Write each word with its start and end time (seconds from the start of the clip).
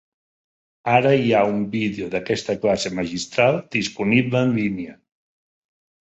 Ara 0.91 1.09
hi 1.25 1.33
ha 1.33 1.41
un 1.49 1.59
vídeo 1.75 2.07
d'aquesta 2.15 2.55
classe 2.63 2.91
magistral 2.99 3.59
disponible 3.75 4.41
en 4.47 4.55
línia. 4.61 4.97